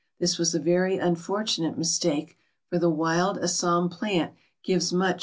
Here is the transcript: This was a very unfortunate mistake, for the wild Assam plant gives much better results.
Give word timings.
This 0.19 0.39
was 0.39 0.55
a 0.55 0.59
very 0.59 0.97
unfortunate 0.97 1.77
mistake, 1.77 2.35
for 2.71 2.79
the 2.79 2.89
wild 2.89 3.37
Assam 3.37 3.87
plant 3.87 4.33
gives 4.63 4.91
much 4.91 4.99
better 5.01 5.13
results. 5.13 5.19